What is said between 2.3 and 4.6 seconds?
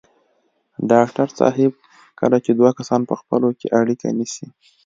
چې دوه کسان په خپلو کې اړيکې نیسي.